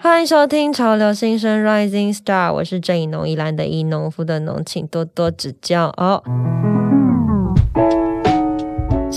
[0.00, 6.22] 欢迎收听《潮流新生 Rising Star》，我是郑以农，一兰的宜，农夫的农，请多多指教哦。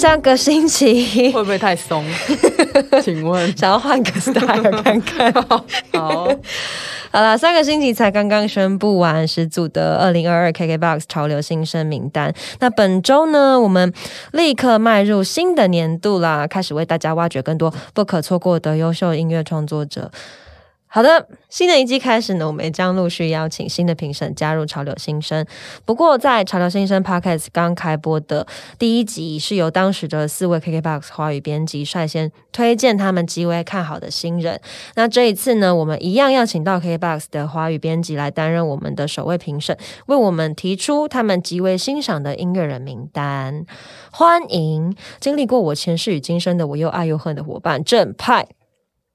[0.02, 2.04] 上个星期会不会太松？
[3.04, 5.31] 请问，想要换个 style 看看？
[5.94, 6.28] 好，
[7.12, 12.33] 好了，上个星期才刚刚宣布完十组的二零二二 KKBOX 潮流新生名单。
[12.60, 13.94] 那本周呢，我们
[14.32, 20.10] 立刻迈入新的年度啦，开始为大家挖掘更多不可错过的优秀音乐创作者。
[20.94, 25.45] 好的，新的一季开始呢，我们也将陆续邀请新的评审加入潮流新生。
[25.86, 28.45] 不过，在潮流新生 Podcast 刚开播的
[28.77, 34.59] 第一集，是由当时的四位 KKBOX 华语编辑率先推荐他们极为看好的新人。
[34.96, 39.77] 那这一次呢，我们一样要请到 KKBOX 的华语编辑来担任我们的首位评审，
[40.08, 43.66] 为我们提出他们极为欣赏的音乐人名单。
[44.12, 48.49] 欢迎经历过我前世与今生的我又爱又恨的伙伴正派。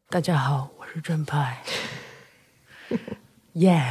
[0.09, 0.71] 大家好，
[1.01, 1.63] 正派。
[3.55, 3.83] 耶，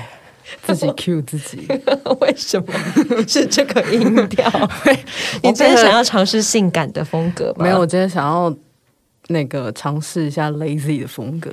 [0.64, 1.68] 自己 Q 自己，
[2.22, 2.74] 为什么
[3.28, 4.50] 是这个音调？
[5.42, 7.64] 你真的想要尝试性感的风格吗？
[7.64, 8.56] 没有，我今天想要
[9.28, 11.52] 那个尝试一下 lazy 的风格。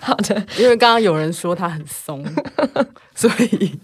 [0.00, 2.24] 好的，因为刚刚有人说他很松，
[3.14, 3.78] 所以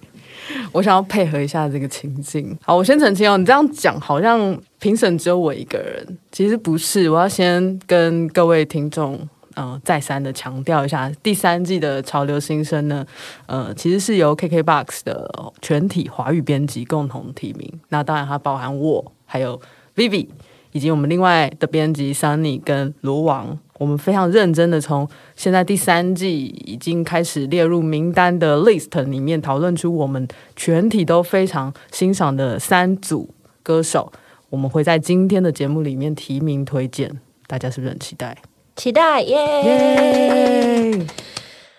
[0.73, 2.59] 我想要配合一下这个情境。
[2.63, 7.09] 好，我先澄清哦，你这样讲好像评审只有我一个人，其实不是。
[7.09, 9.29] 我要先跟各位听众。
[9.57, 13.07] 嗯，再三的强调一下，第三季的潮流新生呢，
[13.47, 17.81] 呃，其实是由 KKBOX 的全体华语编辑共同提名。
[17.89, 19.59] 那当然，它包含我，还有
[19.95, 20.29] Vivi，
[20.73, 23.59] 以及我们另外的编辑 Sunny 跟罗王。
[23.79, 34.11] 我们非常认真的从现在第三季已经开始列入名单的 list 里面，讨论出我们全体都非常欣赏的三组歌手。
[34.49, 38.37] 我们会在今天的节目里面提名推荐，大家是不是很期待？
[38.77, 41.07] 期待耶！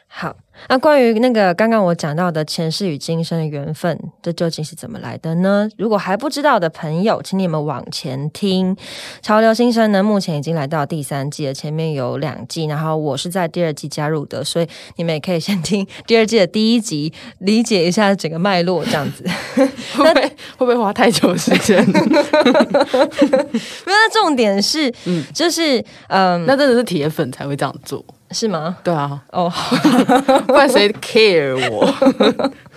[0.07, 0.35] 好。
[0.69, 5.69] 那关于那个刚刚我讲到的前世与今生的缘分，这究竟是怎么来的呢？
[5.77, 8.75] 如果还不知道的朋友，请你们往前听。
[9.21, 19.23] 潮流新生呢，目前已经来到第三季了，前面有两季，然后我是在第二季加入的，所以你们也可以先听第二季的第一集，理解一下整个脉络，这样子。
[19.95, 21.77] 会不会会不会花太久时间？
[21.87, 21.93] 没
[23.91, 28.03] 有，重点是，嗯，就是嗯，那真的是铁粉才会这样做。
[28.31, 28.77] 是吗？
[28.83, 29.49] 对啊，哦，
[30.47, 31.87] 不然谁 care 我？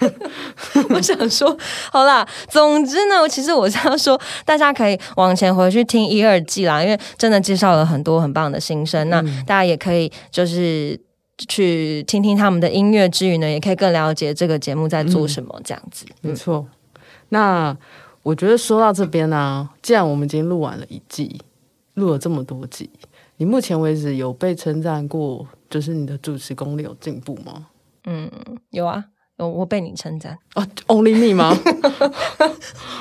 [0.95, 1.57] 我想说，
[1.91, 9.11] 好啦，总之呢，其实我是要说，大家可以往前回去听一二季啦，因为真的介绍了很多很棒的新生。
[9.11, 10.99] 那大家也可以就是
[11.49, 15.61] 去听听他们的音乐之余呢，也可以更了解这个节目在做什么。
[15.65, 16.65] 这样子，没错。
[17.31, 17.77] 那
[18.23, 21.41] 我觉得说到这边呢，既然我们已经录完了一季，
[21.95, 22.89] 录了这么多集。
[23.41, 27.69] 你目前为止有被称赞过，就是你的主持功力有进步吗？
[28.05, 28.31] 嗯，
[28.69, 29.03] 有啊，
[29.39, 31.59] 有我被你称赞啊，Only me 吗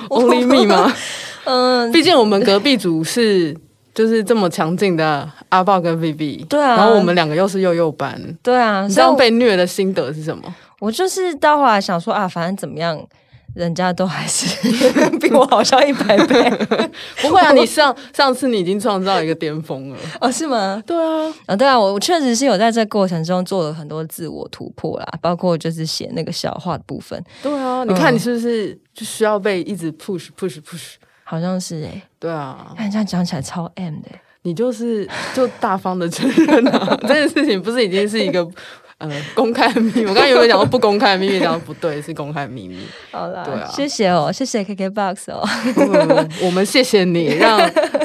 [0.08, 0.90] ？Only me 吗？
[1.44, 3.54] 嗯，毕竟我们隔壁组是
[3.94, 10.56] 就是这么强劲的阿豹跟 VB，对啊，然后我们两个又是幼幼班，对啊，你这样被虐的心得是什么？
[10.80, 12.98] 我就是到后来想说啊，反正怎么样。
[13.60, 14.48] 人家都还是
[15.20, 16.50] 比我好上一百倍，
[17.22, 17.52] 不会啊！
[17.52, 20.82] 你上上次你已经创造一个巅峰了 哦，是吗？
[20.88, 27.22] 对啊，啊对啊，我我确实是有在这过程中做了很多自我突破啦，包括就是写那个小话的部分。
[27.44, 30.94] 对啊，你看你是不是就需要被一直 push push push？
[31.26, 34.08] 好像是哎，对啊，看这样讲起来超 M 的，
[34.44, 38.50] 你就是就大方的承认啊，这件事情不是已经是一个。
[39.00, 41.40] 呃，公开秘密，我刚才有没有讲过不公开的秘密？
[41.40, 42.78] 讲不对，是公开秘密。
[43.12, 45.42] 好啦，对啊，谢谢哦，谢谢 KKBOX 哦，
[46.44, 47.58] 我们谢谢你， 让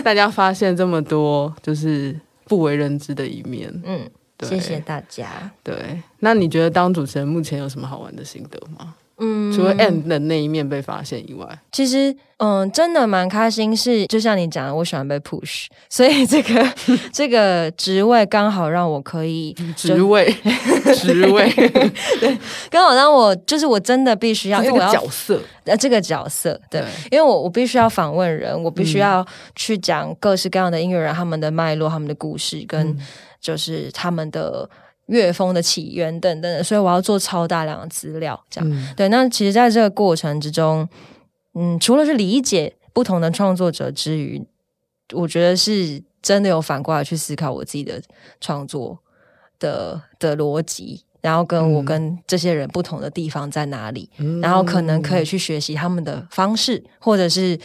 [0.02, 3.68] 大家发现这么多就是不为人知的一面。
[3.84, 4.08] 嗯，
[4.42, 5.50] 谢谢大家。
[5.62, 8.94] 对，那你觉得当主持人目前有什么好玩的心得吗？
[9.18, 13.76] 嗯，除了 end 的那一面被发现以外，其实嗯，真的蛮开心。
[13.76, 16.72] 是就像你讲的，我喜欢被 push，所以这个
[17.12, 20.34] 这个职位刚好让我可以职位
[20.96, 21.48] 职位
[22.20, 22.36] 对，
[22.68, 29.24] 刚好让我就是我真的必须要这个角色呃这个角色对，因为我我必须要访问人，我必须要
[29.54, 32.96] 去讲各式各样的音乐人他们的脉络、他们的故事跟
[33.40, 34.68] 就是他们的。
[35.06, 39.08] 乐风的起源等等的，所以我要做超大量的资料，这样对。
[39.08, 40.88] 那其实，在这个过程之中，
[41.54, 44.44] 嗯，除了是理解不同的创作者之余，
[45.12, 48.00] 我觉得是真的有反过来去思考我自己的
[48.40, 48.98] 创作
[49.58, 54.10] 的的逻辑，然后跟我跟这些人不同的地方在哪里，
[54.40, 57.58] 然后可能可以去学习他们的方式，或者是。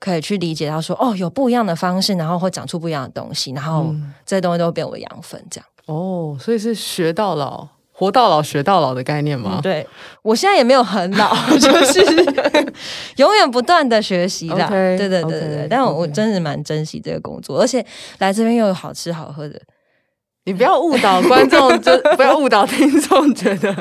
[0.00, 3.94] 可以去理解到说，哦，有不一样的方式，然后会长出不一样的东西，然后
[4.26, 5.66] 这些东西都会变为养分，这样。
[5.86, 7.68] 哦，所以是学到老。
[7.96, 9.60] 活到老学到老的概念吗？
[9.62, 9.86] 对，
[10.20, 12.04] 我现在也没有很老， 就是
[13.18, 14.66] 永远不断的学习的。
[14.68, 17.86] 对对对对对，但我我真是蛮珍惜这个工作，而且
[18.18, 19.60] 来这边又有好吃好喝的。
[20.44, 23.72] 你不要误导观众，就 不要误导听众，觉得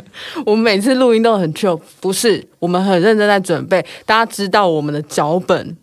[0.45, 3.83] 我们每次录音都很 chill，不是，我们很认真在准备。
[4.05, 5.75] 大家知道我们的脚本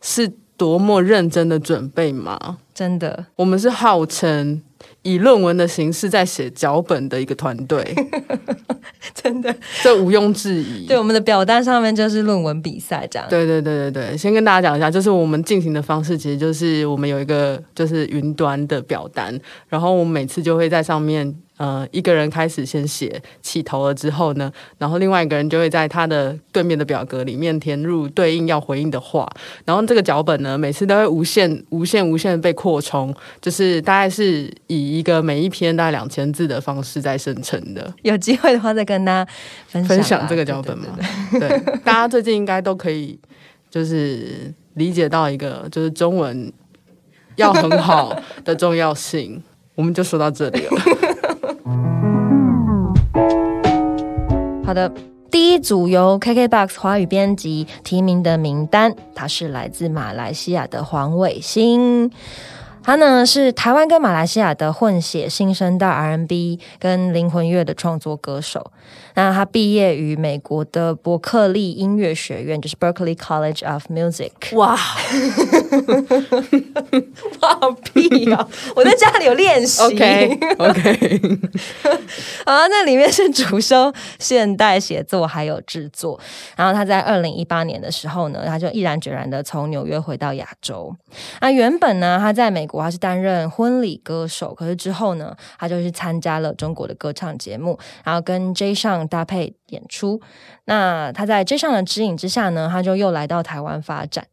[0.00, 2.58] 是多么认真的准备吗？
[2.74, 4.62] 真的，我们是号称。
[5.02, 7.84] 以论文的形式在写脚本的一个团队，
[9.14, 10.86] 真的，这毋庸置疑。
[10.86, 13.28] 对，我们的表单上面就是论文比赛这样。
[13.28, 19.36] 对对对对对，先跟大家讲一下，就是我们进行的方式，其实就是我们有一个就是云端的表单，
[19.68, 21.34] 然后我们每次就会在上面。
[21.62, 29.32] 呃，一个人开始先写起头了之后呢，然后另外一个人就会在他的对面的表格里面填入对应要回应的话，
[29.64, 37.94] 然后这个脚本呢，每次都会无限、无限、无限被扩充，就是大概是以一个每一篇大概两千字的方式在生成的。
[38.02, 39.32] 有机会的话，再跟大家
[39.70, 40.86] 分享这个脚本嘛。
[41.30, 41.48] 对，
[41.84, 43.16] 大家最近应该都可以
[43.70, 46.52] 就是理解到一个就是中文
[47.36, 49.40] 要很好的重要性。
[49.76, 51.21] 我们就说到这里了。
[54.72, 54.90] 好的，
[55.30, 62.10] 第一组由 KKBOX 华语编辑提名的名单，他是来自马来西亚的黄伟星。
[62.84, 68.72] 他呢是台湾跟马来西亚的混血新生代 R&B 跟灵魂乐的创作歌手。
[69.14, 74.30] 那他毕业于美国的伯克利音乐学院，就是 Berkeley College of Music。
[74.56, 74.72] 哇，
[77.40, 78.48] 哇屁啊！
[78.74, 79.82] 我在家里有练习。
[79.84, 81.20] OK OK。
[82.46, 86.18] 啊，那里面是主修现代写作还有制作。
[86.56, 90.90] 然后他在二零一八年的时候呢，他就毅然决然的从纽约回到亚洲。
[91.42, 99.06] 那原本呢，他在美我还是担任婚礼歌手，可是之后呢，他就是参加了中国的歌唱节目，然后跟 J 上。
[99.12, 100.22] 搭配演出，
[100.64, 104.26] 那他在 J 上的指引之下呢，他就又来到台湾发展。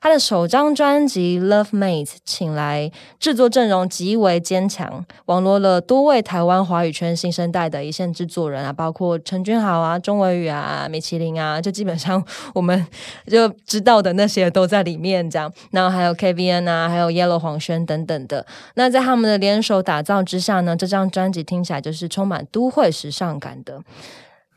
[0.00, 12.24] 他的首张专辑《Love Mate》请来制作阵容极为坚强，网罗了多位台湾华语圈新生代的一线制作人啊，包括陈君豪啊、钟伟宇啊、米其林啊，就基本上
[12.54, 12.86] 我们
[13.26, 15.28] 就知道的那些都在里面。
[15.30, 18.46] 这样，然后还有 KVN 啊，还有 Yellow 黄轩等等的。
[18.76, 23.82] 那在他们的联手打造之下呢，这张专辑听起来就是充满都会时尚感的。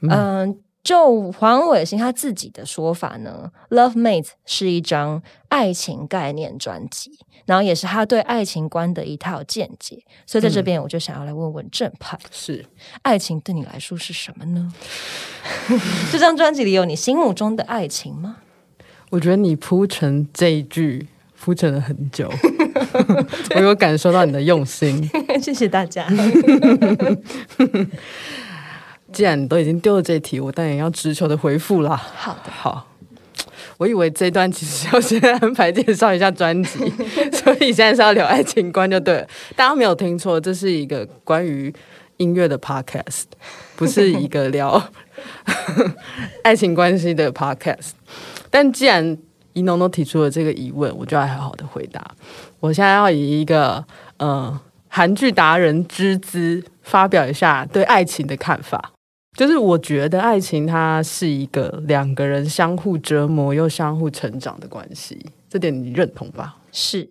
[0.02, 0.58] 嗯。
[0.84, 7.12] 就黄伟星他自己的说法呢，《Love Mate》是一张爱情概念专辑，
[7.46, 10.04] 然后也是他对爱情观的一套见解。
[10.26, 12.66] 所以在这边，我就想要来问问正派：是
[13.04, 14.74] 爱情对你来说是什么呢？
[16.12, 18.38] 这张专辑里有你心目中的爱情吗？
[19.10, 21.08] 我觉得你铺陈这一句
[21.40, 22.30] 铺陈了很久，
[23.56, 25.10] 我有感受到你的用心。
[25.42, 26.08] 谢谢大家。
[29.14, 31.96] 既然你都已经丢了这题，我当然要直球的回复啦。
[31.96, 32.88] 好的，好。
[33.78, 36.80] 我以为这段其实要先安排介绍一下专辑，
[37.34, 39.28] 所以现在是要聊爱情观就对了。
[39.56, 41.74] 大家没有听错，这是一个关于
[42.18, 43.24] 音乐的 podcast，
[43.76, 44.82] 不是一个聊
[46.44, 47.92] 爱情关系的 podcast。
[48.50, 49.18] 但既然
[49.54, 52.00] 怡农都提出了这个疑问，我就要好好的回答。
[52.60, 53.84] 我现在要以一个
[54.20, 54.58] 嗯
[54.88, 58.92] 韩剧达人之姿，发表一下对爱情的看法。
[59.36, 66.56] 就是我觉得爱情它是一个两个人相互折磨又相互成长的关系，这点你认同吧？
[66.72, 67.10] 是，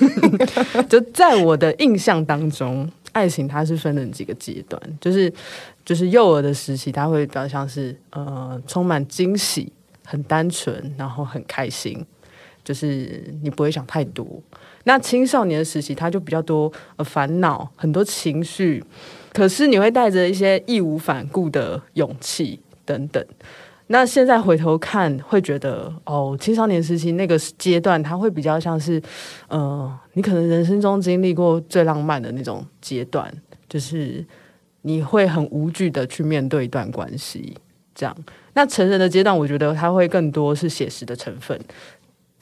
[0.88, 5.32] 就在我的印象当中，爱情它是分成几个阶段，就是
[5.84, 9.70] 就是幼儿的时期，它会比较像是呃充满惊喜，
[10.04, 12.04] 很单纯，然后很开心，
[12.64, 14.26] 就是你不会想太多。
[14.84, 18.82] 那青少年的时期，他就比较多呃烦恼，很多情绪。
[19.36, 23.22] 可是你会带着一些义无反顾的勇气等等。
[23.88, 29.00] 那现在回头看，会觉得哦，青少年时期那个阶段，他会比较像是，
[29.48, 33.30] 呃，你可能人生中经历过最浪漫的那种阶段，
[33.68, 34.24] 就是
[34.80, 37.54] 你会很无惧的去面对一段关系。
[37.94, 38.16] 这样，
[38.54, 41.60] 那成人的阶段，我觉得他会更多是写实的成分。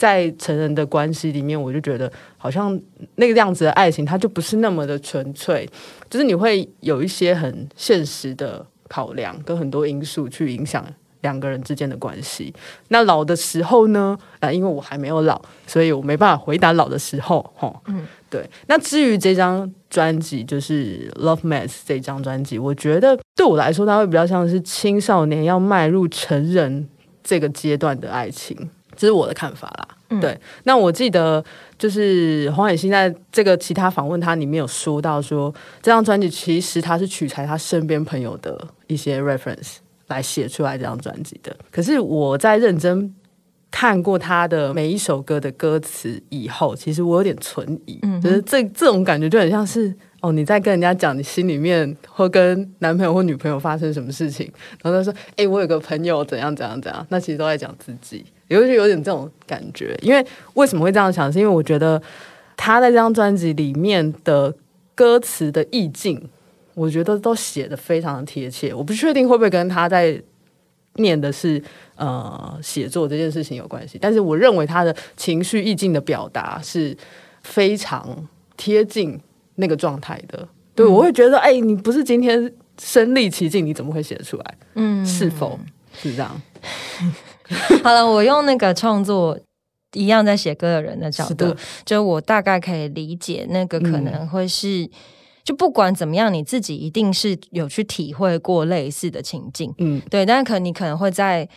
[0.04, 2.78] 在成人的关系里面，我就觉得好像
[3.14, 5.66] 那个样子的爱情，它就不是那么的纯粹，
[6.10, 10.84] 就是你会有一些很现实的考量，跟很多因素去影响
[11.22, 12.52] 两个人之间的关系。
[12.88, 14.14] 那老的时候呢？
[14.40, 17.40] 啊，因为我还没有老，所以我没办法回答老的时候。
[17.56, 18.46] 哈，嗯，对。
[18.66, 26.86] 那至于这张专辑，就是《Love Math》这张专辑，我觉得对我来说，它会比较像是青少年要迈入成人
[27.22, 28.68] 这个阶段的爱情。
[28.96, 29.88] 这是我的看法啦。
[30.20, 31.44] 对，那我记得
[31.78, 41.56] 就是黄伟星在这个其他访问他里面有说到说，这张专辑其实他是取材他身边朋友的一些 reference 来写出来这张专辑的。
[41.70, 43.12] 可是我在认真
[43.70, 49.92] 看过他的每一首歌的歌词以后，其实我有点存疑，就是这这种感觉就很像是。
[50.20, 54.50] 哦，你在跟人家讲你心里面或跟男朋友或女朋友发生什么事情，
[54.82, 59.96] 然后他说：“哎，我有个朋友怎样怎样怎样。”那其实都在讲自己，有就有点这种感觉。
[60.02, 60.24] 因为
[60.54, 61.32] 为什么会这样想？
[61.32, 62.00] 是因为我觉得
[62.56, 64.54] 他在这张专辑里面的
[64.94, 66.28] 歌词的意境，
[66.74, 68.74] 我觉得都写的非常的贴切。
[68.74, 70.20] 我不确定会不会跟他在
[70.94, 71.62] 念的是
[71.96, 76.96] 呃写作这件事情有关系，但是我认为他的情绪意境的表达是
[77.42, 79.20] 非常贴近。
[79.56, 84.58] 那个状态的，对我会觉得，哎，你不是今天身历其境，你怎么会写出来？
[84.74, 85.56] 嗯，是否
[85.96, 86.42] 是这样？
[87.82, 89.38] 好了，我用那个创作
[89.92, 94.88] 一样在写歌的人的角度，就我大概可以理解，那个可能会是，
[95.44, 101.48] 就不管怎么样，你自己一定是有去体会过类似的情境，嗯，对，但是可能你可能会在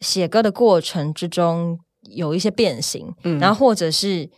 [0.00, 4.28] 写歌的过程之中有一些变形，嗯，然后或者是。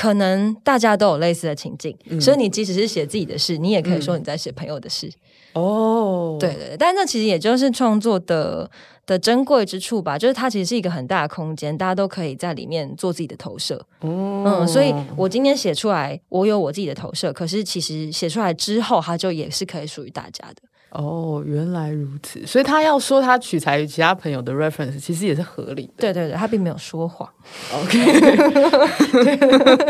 [0.00, 5.12] 可能大家都有类似的情境，所以你即使是写自己的事，你也可以说你在写朋友的事。
[5.52, 8.70] 哦，对对，但那其实也就是创作的
[9.04, 13.84] 的珍贵之处吧，就是它其实是一个很大的空间，大家都可以在里面做自己的投射。
[14.00, 20.62] 嗯，所以我今天写出来，我有我自己的投射，可是其实写出来之后，它就也是可以属于大家的。
[20.92, 25.92] 哦，原来如此，所以他要说他取材于其他朋友的 reference，其实也是合理的。
[25.98, 27.28] 对对对，他并没有说谎。
[27.72, 27.98] OK，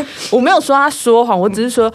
[0.31, 1.91] 我没有说他说谎，我只是说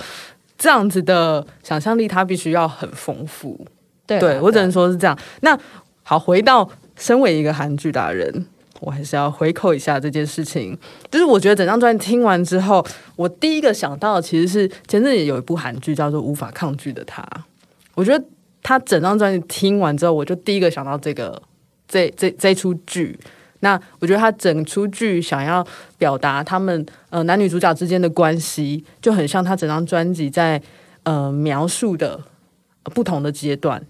[0.57, 3.63] 这样子的想象力他必须要很丰富。
[4.07, 5.15] 对，我只能说是这样。
[5.41, 5.55] 那
[6.01, 8.47] 好，回到身为一个韩剧达人，
[8.79, 10.75] 我还是要回扣一下这件事情。
[11.11, 12.83] 就是我觉得整张专辑听完之后，
[13.15, 17.21] 我第一个想到的其实是前阵子有一部韩剧叫做《无法抗拒的他》，
[17.93, 18.25] 我觉得。
[18.67, 21.39] 他整张专辑听完之后，我就第一个想到这个
[21.87, 23.15] 这这这出剧。
[23.59, 25.65] 那我觉得他整出剧想要
[25.99, 30.59] 表达他们呃男女主角之间的关系，就很像他整张专辑在
[31.03, 32.19] 呃描述的
[32.85, 33.85] 不同的阶段，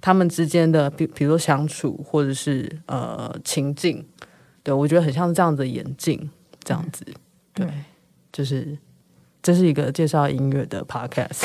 [0.00, 4.04] 他们之间的比比如说相处或者是呃情境，
[4.64, 6.28] 对我觉得很像这样子的演进
[6.64, 7.04] 这样子。
[7.54, 7.64] 对，
[8.32, 8.76] 就是
[9.42, 11.44] 这是一个介绍音乐的 podcast。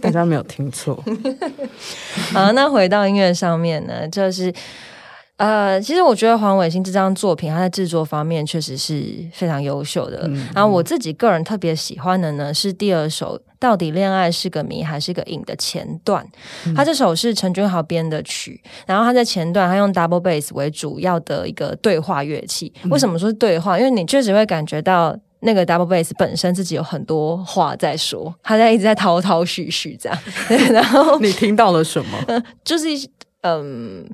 [0.00, 1.02] 大家没有听错。
[2.32, 4.52] 好，那回到音乐上面呢，就是
[5.36, 9.02] 呃，其实我觉得黄伟星这张作品，他在制作方面确实是
[9.32, 10.30] 非常优秀的。
[10.54, 16.24] 然后我自己个人特别喜欢的呢，是第二首《到底恋爱是个谜还是个瘾》的前段。
[16.76, 22.72] 他这首是陈君豪编的曲，然后他在前段他用 double bass 为主要的一个对话乐器。
[22.90, 23.78] 为什么说是对话？
[23.78, 25.18] 因为你确实会感觉到。
[25.42, 30.18] 那个 double bass 本身自己有很多话在说，他在一直在滔滔絮絮这样，
[30.72, 32.42] 然后你听到了什么？
[32.64, 32.86] 就是
[33.42, 34.08] 嗯，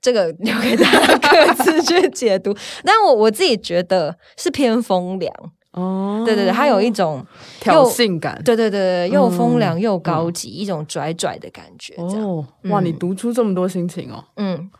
[0.00, 2.54] 这个留给大家各自去解读。
[2.84, 5.32] 但我我自己觉得是偏风凉
[5.72, 7.24] 哦，对对对，它有一种
[7.60, 11.94] 挑衅感，对对对，又风凉又高级，一种拽拽的感觉。
[11.98, 14.70] 哦，哇，你读出这么多心情哦，嗯。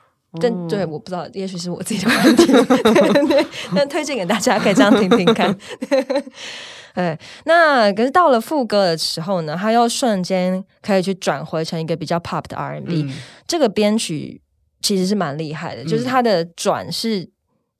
[0.41, 3.47] 真对，我不知道，也许是我自己的问题。
[3.77, 5.57] 但推荐给大家，可以这样听听看。
[6.95, 13.11] 对，那可是到了副歌的时候呢，它又瞬间可以去转回成一个比较 pop 的 R&B。
[13.47, 14.41] 这个编曲
[14.81, 17.31] 其实是蛮厉害的，就是它的转是。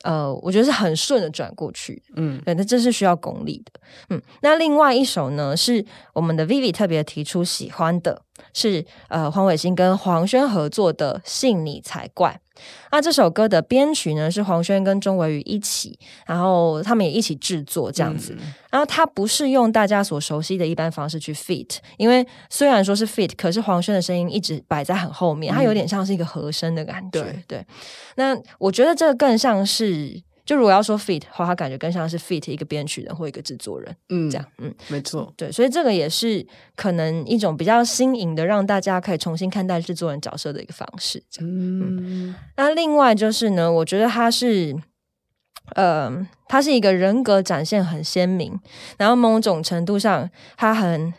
[0.05, 3.81] 呃，我觉得是很顺的转过去，嗯，对，那这是需要功力的，
[4.11, 4.21] 嗯。
[4.41, 8.21] 那另外一首呢，是我们的 Vivi 特别提出喜欢的，
[8.53, 12.41] 是呃黄伟星跟黄轩合作的《信你才怪》。
[12.93, 18.37] 那这首歌的编曲呢是黄轩跟钟维宇一起，然后他们也一起制作这样子。
[18.71, 27.43] 然后他不是用大家所熟悉的一般方式去 fit，因为虽然说是 fit，可是黄轩的声音一直摆在很后面，它有点像是一个和声的感觉。
[27.49, 27.67] 对，
[28.17, 30.23] 那我觉得这个更像是。
[30.53, 41.25] 就如果要说 fit 的话，他感觉更像是 fit 一个编曲人或一个制作人，嗯，这样，嗯，没错，对，所以这个也是可能一种比较新颖的，让大家可以重新看待制作人角色的一个方式。
[41.31, 44.77] 这样嗯，那另外就是呢，我觉得他是，
[45.75, 48.61] 呃，他是一个人格展现很鲜明，
[48.99, 50.29] 然后某种程度上，
[50.59, 51.15] 他很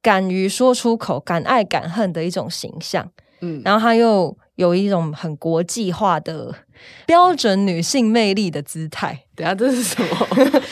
[0.00, 3.12] 敢于说出口，敢爱敢恨的一种形象。
[3.42, 6.54] 嗯，然后他又有一种很国际化的。
[7.04, 10.26] 标准女性魅力的姿态，等下这是什么？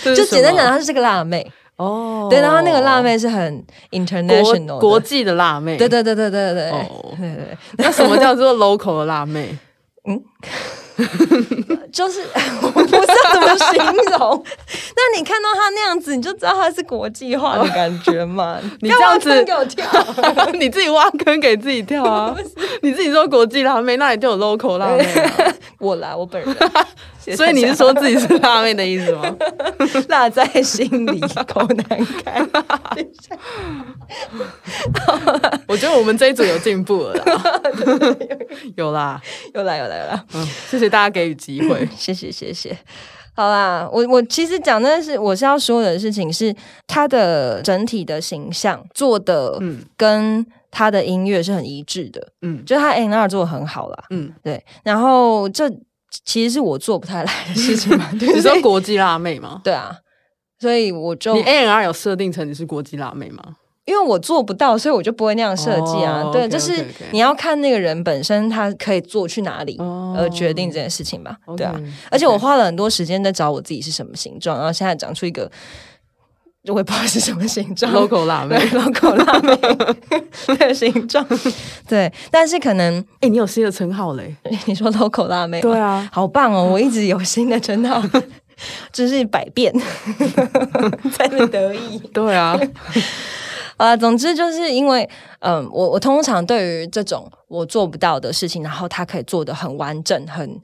[0.17, 2.29] 就简单讲，她是个辣妹哦。
[2.31, 5.77] 对，然后那个辣妹是很 international 国际的辣妹。
[5.77, 6.71] 对对对对对对
[7.19, 7.59] 对对。
[7.77, 9.55] 那什么叫做 local 的辣妹？
[10.09, 10.19] 嗯，
[11.93, 12.21] 就是
[12.62, 13.02] 我不知道
[13.33, 13.78] 怎么形
[14.19, 14.45] 容。
[14.97, 18.59] 那你看到他那样子，你就知道他是国际化的感觉嘛？
[18.81, 19.87] 你这样子给我跳，
[20.55, 22.35] 你自己挖坑给自己跳啊！
[22.83, 26.57] 你自己说国际辣妹，那里就有 local 辣妹啊、我来，我本人。
[27.37, 29.37] 所以你是说自己是辣妹的意思吗？
[30.09, 32.47] 辣在心里，口难开。
[35.67, 37.61] 我觉得我们这一组有进步了啦，
[38.77, 39.21] 有啦，
[39.55, 40.25] 有啦，有啦，有啦。
[40.35, 41.87] 嗯，谢谢大家给予机会。
[41.97, 42.77] 谢谢，谢谢。
[43.35, 46.55] 好啦，我我其实讲的是，我是要说的事情是，
[46.87, 54.63] 他的整体的形象做的，嗯跟他的音乐是很一致的，嗯就是他 N 二做的很好啦，嗯，对。
[54.83, 55.71] 然后这
[56.25, 58.41] 其实是我做不太来的事情嘛， 对你？
[58.41, 59.61] 说国际辣妹吗？
[59.62, 59.97] 对啊，
[60.59, 63.43] 所以我就你 A N R 有设定成你是国际辣妹吗？
[63.85, 66.23] 因为我做不到，所以我就不会那样设计啊。
[66.25, 71.37] 哦对就是你要看那个人本身他可以做去哪里，哦而决定这件事情吧。
[71.57, 71.75] 对啊
[72.11, 75.50] 而且我花了很多时间在找我自己是什么形状，然后现在长出一个。
[76.73, 78.81] 我也不知道是什么形状 local 辣妹对。
[78.81, 79.57] logo 辣妹
[80.57, 81.25] 的形状，
[81.89, 84.35] 对，但是可能哎、你有新的称号嘞？
[84.67, 86.65] 你说 logo 辣妹，对，啊，好棒哦！
[86.65, 88.03] 我一直有新的称号，
[88.93, 89.73] 真是百变，
[91.17, 91.99] 在那得意。
[92.13, 92.59] 对啊，
[93.77, 95.09] 啊，总之就是因为，
[95.41, 100.61] 嗯，我我通常对于这种我做不到的事情，然后他可以做的很完整，很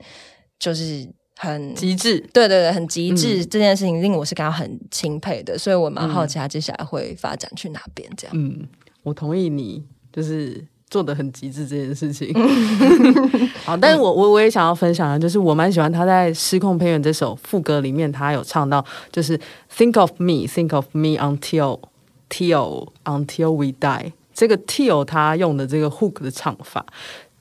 [0.58, 2.18] 就是很极致。
[2.32, 8.36] 对对对，很极致、这件事情，令我是感到很钦佩的，所以我蛮好奇他接下来会发展去哪边这样。
[8.36, 8.66] 嗯，
[9.02, 12.32] 我同意你，就是做的很极致这件事情。
[13.64, 19.38] 好，但是我我我也想要分享的，就是我蛮喜欢他在《失控配乐》这首副歌里面，他有唱到，就是
[19.76, 21.80] Think of me, think of me until
[22.28, 24.12] till until we die。
[24.34, 26.84] 这个 till 他用的这个 hook 的唱法，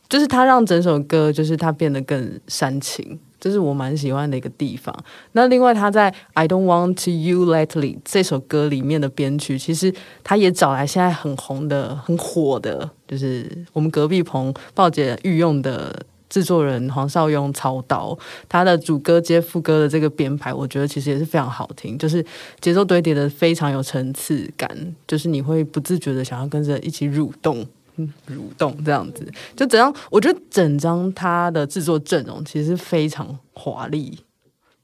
[0.07, 4.95] 就是他让整首歌就是它变得更煽情，这是我蛮喜欢的一个地方。
[5.33, 16.05] 那另外他在 I Don't Want You Lately 这首歌里面的编曲，其实他也找来现在很红的、很火的，就是我们隔壁棚鲍姐御用的。
[16.29, 18.18] 制作人黄少雍操刀，
[18.50, 22.25] 他的主歌接副歌的这个编排，我觉得其实也是非常好听，就是
[22.59, 24.68] 节奏堆叠的非常有层次感，
[25.05, 27.63] 就是你会不自觉的想要跟着一起蠕动，
[27.98, 29.25] 蠕动这样子。
[29.56, 34.20] 就整张，我觉得整张它的制作阵容其实非常华丽，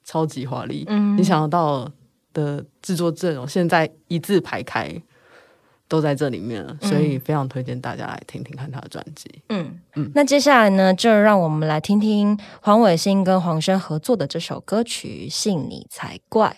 [0.04, 0.86] 超级华丽。
[0.88, 1.92] 嗯你想得到
[2.34, 4.94] 的制作阵容，现在一字排开，
[5.88, 9.42] 都在这里面了，所以非常推荐大家来听听看他的专辑。
[9.50, 9.80] 嗯
[10.14, 16.50] 那接下来呢，就让我们来听听黄伟星跟黄轩合作的这首歌曲《信你才怪》。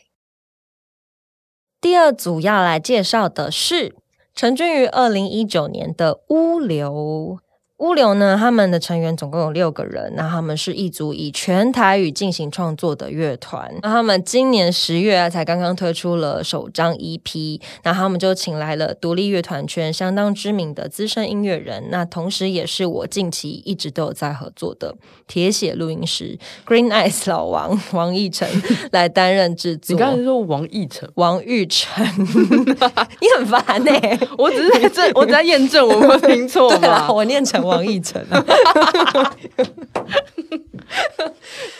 [1.79, 3.95] 第二组要来介绍的是
[4.33, 7.39] 成军于二零一九年的乌流。
[7.81, 13.73] 乌流呢，他们的成员总共有六个人，那他们是一组以全台语进行创作的乐团。
[13.81, 28.47] 那他们今年十月啊，才刚刚推出了首张 EP，那他们就请来了独立乐团圈相当知名的资深音乐人，那同时也是我近期一直都有在合作的铁血录音师 Green Eyes 老王王奕晨
[28.93, 29.95] 来担任制作。
[29.95, 33.91] 你刚才说王奕晨，王玉晨，你很烦呢、
[34.37, 37.11] 我只是在证，我只在验证我没有听错 对啦，嘛。
[37.11, 38.43] 我念成王奕晨啊。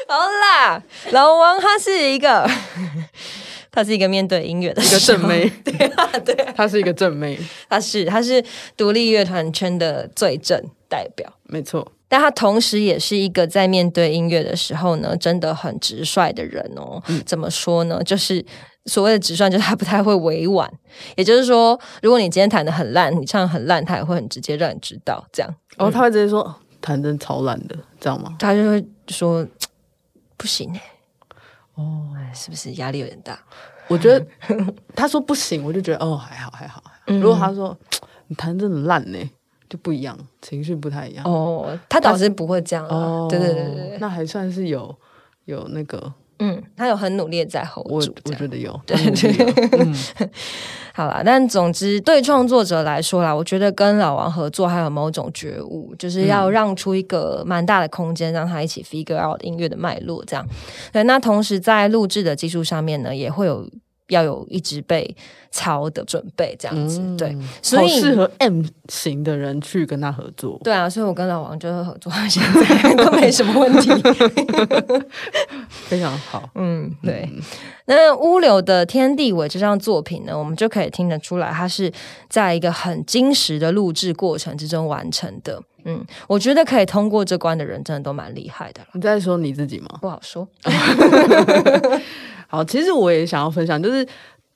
[0.08, 2.50] 好啦，老王他是一个，
[3.72, 8.44] 他是一个面对音乐的一个正妹，对啊，对啊，她是一个正妹，他是他是
[8.76, 11.32] 独立乐团圈的最正代表。
[11.44, 11.92] 没错。
[12.08, 17.02] 但他同时也是一个在面对音乐的时候呢，真的很直率的人哦。
[17.26, 18.04] 怎么说呢？
[18.04, 18.44] 就是
[18.86, 20.72] 所谓的直率，就是他不太会委婉。
[21.16, 25.24] 也就是说，如果你今天弹的很烂，你唱得很烂，他也会很直接让你知道。
[25.32, 28.36] 这样，然后他会直接说哦弹真超烂的，这样吗？
[28.40, 29.46] 他就会说
[30.36, 30.82] 不行哎、
[31.76, 33.40] 哦，是不是压力有点大？
[33.88, 34.26] 我觉得
[34.96, 36.82] 他说不行，我就觉得哦还好还好。
[37.06, 37.78] 如果他说
[38.28, 39.30] 你弹真的烂呢，
[39.70, 41.26] 就不一样，情绪不太一样。
[41.26, 43.28] 哦，他倒是不会这样啊。
[43.30, 44.98] 对对对对，那还算是有
[45.46, 48.42] 有那个，嗯，他有很努力的在 hold 我住，这样。
[48.42, 49.80] 我觉得有，对嗯对。
[49.80, 50.30] 嗯。
[50.94, 60.46] 好啦，但总之对创作者来说啦，我觉得跟老王合作还有某种觉悟，就是要让出一个蛮大的空间，让他一起 figure out 音乐的脉络，这样。
[60.92, 63.66] 对，那同时在录制的技术上面呢，也会有
[64.12, 65.16] 要有一直被
[65.50, 67.00] 操的准备，这样子。
[67.00, 70.60] 嗯对，所以适合 M 型的人去跟他合作。
[70.64, 73.90] 对啊，所以我跟老王就是合作到现在 都没什么问题。
[75.88, 76.50] 非常好。
[76.56, 77.30] 嗯，对。
[77.86, 81.92] 那乌柳的《天地伟》这张作品呢，我们就可以听得出来，它是
[82.30, 85.62] 在一个很精实的录制过程之中完成的。
[85.86, 88.88] 嗯，我觉得可以通过这关的人，真的都蛮厉害的了。
[88.94, 90.00] 你在说你自己吗？
[90.02, 90.48] 不好说。
[92.48, 94.06] 好，其实我也想要分享，就是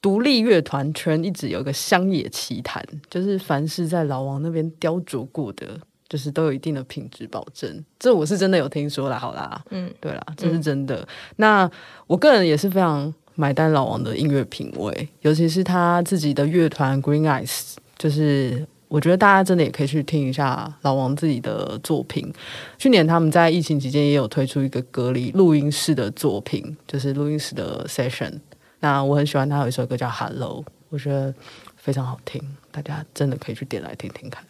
[0.02, 5.66] 独立乐团圈一直有一个乡野奇谈，就是凡是在老王那边雕琢过的，
[6.10, 7.84] 就是都有一定的品质保证。
[7.98, 11.08] 这我是真的有听说了，好啦，嗯，对啦，这是真的。
[11.38, 11.70] 那
[12.06, 22.32] 我个人也是非常买单老王的音乐品味，尤其是他自己的乐团 Green Eyes，就是我觉得大家真的也可以去听一下老王自己的作品。
[22.78, 28.32] 去年他们在疫情期间也有推出一个隔离录音室的作品，就是录音室的 session。
[28.80, 31.34] 那我很喜欢他有一首歌叫《Hello》，我觉得
[31.76, 34.44] 非常好听，大家真的可以去点来听听看。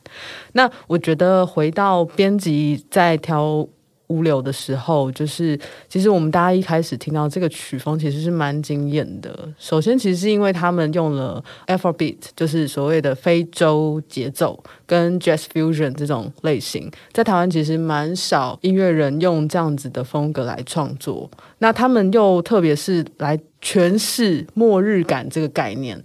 [0.51, 3.65] 那我觉得回到编辑在挑
[4.07, 9.49] 物流的时候，就是其实我们大家一开始听到这个曲风，其实是蛮惊艳的。
[9.57, 21.29] 首先，其实是因为他们用了 Afrobeat，就是所谓的非洲节奏跟 Jazz Fusion 这种类型，在台湾其实蛮少音乐人用这样子的风格来创作。
[21.57, 26.01] 那他们又特别是来诠释末日感这个概念，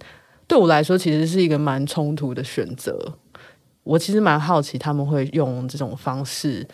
[0.47, 3.13] 对我来说其实是一个蛮冲突的选择。
[3.83, 6.67] 我其实蛮好奇他们会用这种方式。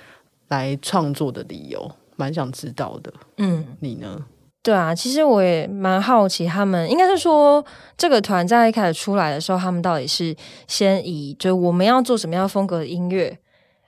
[0.47, 3.13] 来创作的理由，蛮想知道的。
[3.38, 4.25] 嗯，你呢？
[4.63, 7.63] 对啊，其实我也蛮好奇，他们应该是说
[7.95, 10.36] 这个团在一开始出来的时候，他们到底是
[10.67, 13.38] 先以就我们要做什么样风格的音乐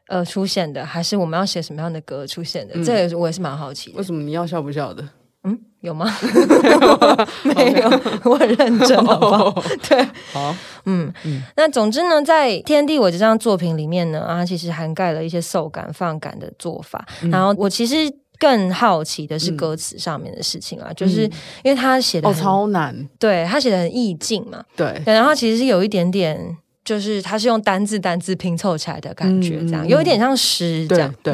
[0.07, 2.81] 呃出现的，还是我们要写什么样的歌出现的？
[2.81, 3.91] 这个我也是蛮好奇。
[3.93, 5.05] 为什么你要笑不笑的？
[5.49, 6.05] 嗯，有吗？
[7.43, 7.89] 没有，
[8.23, 9.63] 我很认真，好不好？
[9.89, 11.41] 对，好，嗯嗯。
[11.55, 17.05] 那总之呢，在《天地》我这张作品里面呢，啊，其实涵盖了一些受感放感的做法。
[17.31, 17.95] 然后我其实
[18.37, 21.23] 更好奇的是歌词上面的事情啊，就是
[21.63, 26.57] 因为他写的哦超难，对他写的很意境嘛，对，然后其实是有一点点。
[26.89, 31.13] 就是它是用单字单字拼凑起来的感觉，这样有一点像诗这样。
[31.21, 31.31] 对，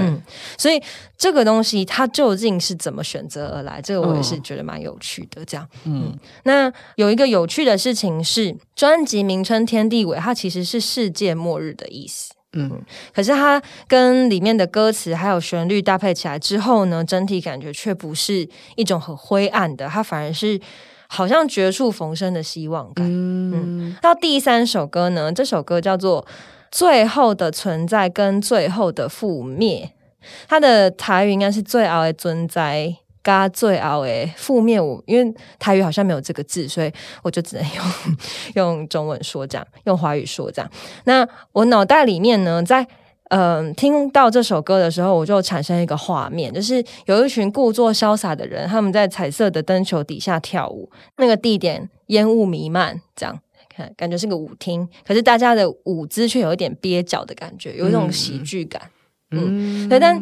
[0.58, 0.84] 所以
[1.18, 3.82] 这个东西它究竟是怎么选择而来？
[3.82, 5.46] 这个我也是觉得蛮有趣的。
[5.46, 6.14] 这样，嗯，
[6.44, 12.34] 那有一个有趣的事情是，专辑名称《天地伟》，它其实是世界末日的意思。
[12.52, 20.60] 嗯，可是它跟里面的歌词还有旋律搭配起来之后呢，整体感觉却不是一种很灰暗的，它反而是。
[21.08, 23.06] 好像绝处逢生的希望感。
[23.08, 26.24] 嗯，到第三首歌呢，这首歌叫做
[26.72, 29.92] 《最后的存在》跟《最后的覆灭》，
[30.48, 34.80] 它的台语应该是“最熬的存在”加“最熬的覆灭”。
[34.82, 36.92] 我因为台语好像没有这个字，所以
[37.24, 37.86] 我就只能用
[38.56, 40.72] 用中文说这样，用华语说这样。
[41.06, 42.88] 那我脑袋里面呢，在。
[43.30, 50.90] 嗯，听到这首歌的时候，我就产生一个画面，就是有一群故作潇洒的人，他们在彩色的灯球底下跳舞。
[51.18, 53.40] 那个地点烟雾弥漫，这样
[53.76, 58.80] 看感觉是个舞厅，可是大家的舞姿却有一点蹩脚的感觉，有一种喜剧感。
[59.32, 60.00] 嗯，对。
[60.00, 60.22] 但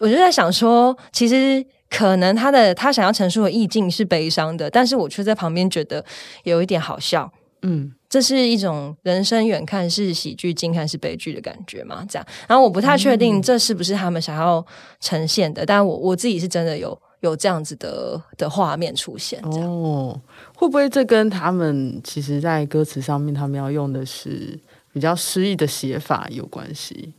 [0.00, 6.04] 我就在想说，其实可能他的他想要陈述的意境是悲伤的，但是我却在旁边觉得
[6.44, 7.32] 有一点好笑。
[7.62, 7.92] 嗯。
[8.08, 12.04] 这是一种人生远看是喜剧，近看是悲剧的感觉嘛？
[12.08, 14.64] 这样，然后我不太确定这是不是他们想要
[14.98, 19.38] 呈现的，但我我自己是真的有有这样子的的画面出现。
[19.42, 20.18] 哦，
[20.54, 24.58] 会不会这跟他们其实在歌词上面，他们要用的是
[24.90, 27.12] 比较诗意的写法有关系？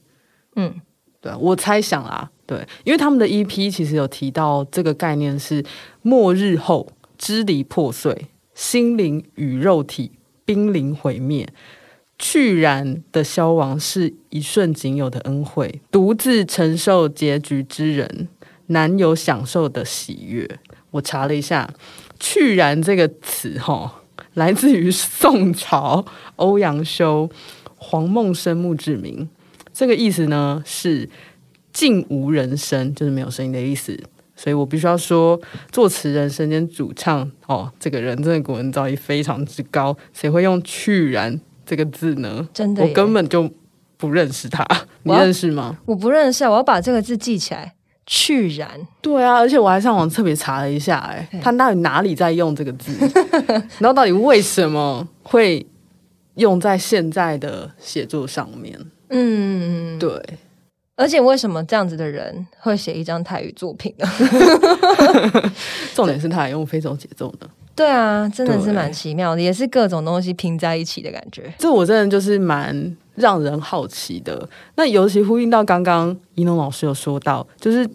[0.55, 0.73] 嗯，
[1.21, 5.63] 对我猜想啊，对，因为他们的 EP 其实有提到这个概念是
[6.01, 8.25] 末日后支离破碎，
[8.55, 10.13] 心灵与肉体。
[10.49, 11.47] 濒临毁灭，
[12.17, 15.79] 去然的消亡是一瞬仅有的恩惠。
[15.91, 18.27] 独自承受结局之人，
[18.65, 20.59] 难有享受的喜悦。
[20.89, 21.71] 我查了一下
[22.19, 24.01] ，“去然”这个词，哈，
[24.33, 26.03] 来自于宋朝
[26.37, 27.29] 欧阳修
[27.75, 29.25] 《黄梦生墓志铭》。
[29.71, 31.07] 这个意思呢，是
[31.71, 33.95] 静无人声，就是没有声音的意思。
[34.41, 35.37] 所以我必须要说，
[35.69, 39.93] 作词人、身兼主唱哦，这个人真的古文造诣非常之高。
[40.13, 42.47] 谁会用“去然”这个字呢？
[42.53, 43.51] 真的，我根本就
[43.97, 44.65] 不认识他。
[45.03, 45.77] 你认识吗？
[45.85, 47.73] 我不认识，我要把这个字记起来。
[48.07, 48.69] “去然”，
[49.01, 52.93] 对啊，而且我还上网特别查了一下，哎，他到底哪里在用这个字？
[53.79, 55.67] 然后到底为什么会
[56.35, 58.79] 用在现在的写作上面？
[59.09, 60.09] 嗯，对。
[60.99, 64.05] 而且为什么这样子的人会写一张台语作品呢？
[65.95, 67.47] 重点是他还用非洲节奏呢。
[67.73, 71.53] 对啊，真的是蛮奇妙的，也是各种东西拼在一起的感觉。
[71.57, 74.45] 这我真的就是蛮让人好奇的。
[74.75, 77.89] 那尤其呼应到刚刚一农老师有说到，就是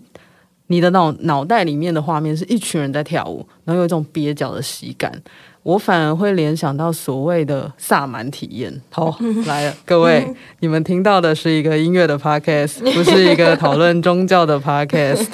[0.68, 5.12] 你的脑脑袋里面的画面是一群人在跳舞，然后有一种蹩脚的喜感。
[5.64, 8.80] 我反而会联想到所谓的萨满体验。
[8.90, 10.24] 好， 来了， 各位，
[10.60, 15.26] 你们听到的是一个音乐的 podcast， 不是一个讨论宗教的 podcast。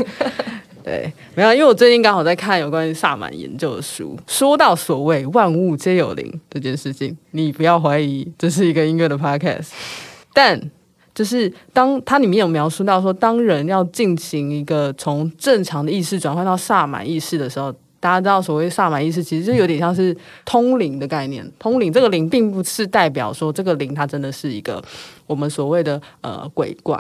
[0.83, 4.17] 对，没有，因为我最近刚好在看有关于萨满研究的书。
[4.27, 9.69] 说到所谓万物皆有灵这件事情，你不要怀疑这是一个音乐的 podcast，
[10.33, 10.59] 但
[11.13, 21.49] 就是当它里面有描述到说，当人要进行一个从正常的意识转换到萨满意识的时候，大家知道所谓萨满意识其实就有点像是通灵的概念。
[21.59, 24.83] 通灵这个灵并不是代表说这个灵它真的是一个
[25.27, 26.99] 我们所谓的呃鬼怪。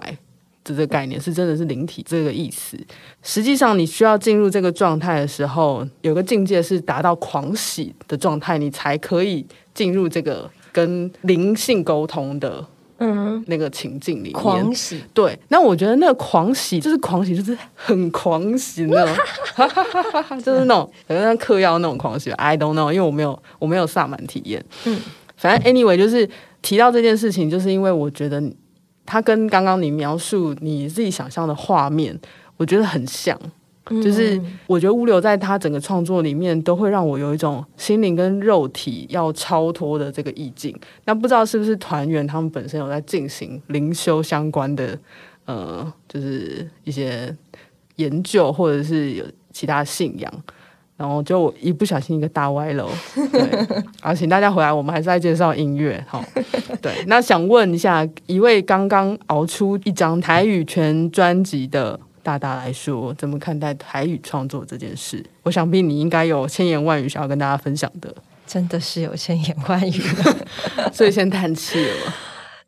[0.62, 2.78] 这个概念是真的是灵体这个意思。
[3.22, 12.64] 实际上，你需要进入这个状态的时候，有个境界是达到狂喜的状态，你才可以进入这个跟灵性沟通的
[13.00, 14.32] 嗯那个情境里面。
[14.32, 15.38] 狂喜，对。
[15.48, 22.30] 那我觉得那个狂喜就是狂喜，就是很狂喜那种， 就是那种可能像嗑药那种狂喜。
[22.32, 24.64] I don't know，因为我没有我没有萨满体验。
[24.84, 25.00] 嗯，
[25.36, 26.28] 反正 anyway 就是
[26.62, 28.42] 提到这件事情，就是因为我觉得。
[29.06, 32.16] 它跟刚刚你描述你自己想象的画面，
[32.56, 33.36] 我觉得很像。
[34.02, 40.78] 就是我觉得物流在他整个创作里面，都会让我有一种心灵跟肉体要超脱的这个意境。
[41.04, 44.98] 那不知道是不是团员他们本身有在进行灵修相关的，
[45.46, 47.34] 呃，就是一些
[47.96, 50.32] 研究，或者是有其他信仰。
[50.96, 53.66] 然后就一不小心一个大歪楼，对，
[54.02, 56.22] 好，请大家回来，我们还是在介绍音乐，好，
[56.82, 65.24] 对，那想问一下一位刚刚熬出一张台语全专辑的大大来说，怎么看待台语创作这件事？
[65.42, 68.14] 我想必你应该有千言万语想要跟大家分享的，
[68.46, 70.02] 真的是有千言万语，
[70.92, 72.14] 所以先叹气了。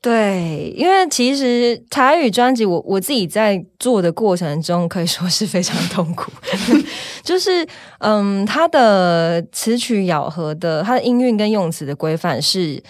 [0.00, 6.32] 对，因为其实台语专辑，我我自己在做的过程中，可以说是非常痛苦。
[7.22, 7.66] 就是
[7.98, 12.82] 嗯，它的词曲咬合的，它的音韵跟用词的规范，是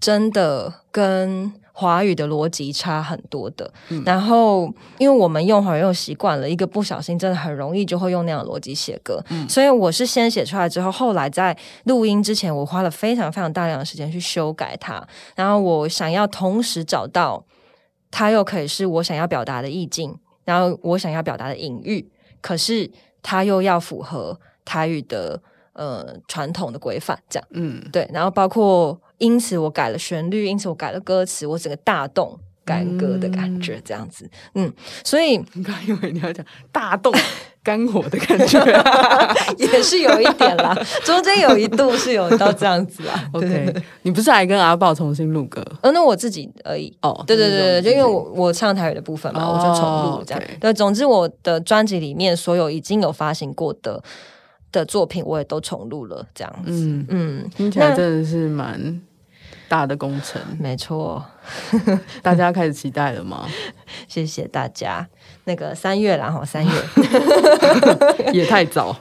[0.00, 1.52] 真的跟。
[1.74, 3.72] 华语的逻辑差很多的，
[4.04, 15.02] 然后因为我们用华语用习惯了，一个不小心真的很容易就会用那样的逻辑写歌，所以我是先写出来之后，后来在录音之前，我花了非常非常大量的时间去修改它，
[15.34, 17.42] 然后我想要同时找到
[18.10, 22.06] 它又可以是我想要表达的意境，然后我想要表达的隐喻，
[22.42, 22.90] 可是
[23.22, 25.40] 它又要符合台语的
[25.72, 29.00] 呃传统的规范，这样，嗯，对，然后包括。
[29.22, 34.72] 因此我改了旋律，因此我改了歌词，我整个大动干戈的感觉，这样子，嗯，
[35.04, 37.12] 所以你刚以为你要讲大动
[37.62, 38.58] 肝火的感觉，
[39.58, 43.30] 也是有一点啦， 中间有一度是有到这样子啊。
[43.32, 45.64] OK，你不是还跟阿宝重新录歌？
[45.82, 46.92] 呃，那我自己而已。
[47.02, 50.42] 哦，对对对对，就因为我我唱台语的部分嘛，我就重录这样。
[50.60, 54.02] 对，总之我的专辑里面所有已经有发行过的
[54.72, 56.70] 的作品，我也都重录了，这样子。
[56.70, 59.00] 嗯嗯，听起来真的是蛮。
[59.72, 61.24] 大的工程，没错，
[62.20, 63.48] 大家开始期待了吗？
[64.06, 65.08] 谢谢大家。
[65.44, 66.72] 那个三月然后三月
[68.34, 68.94] 也太早。